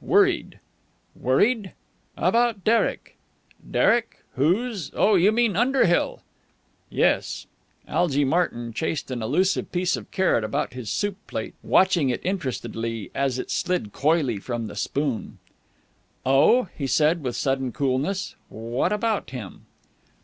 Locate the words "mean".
5.30-5.54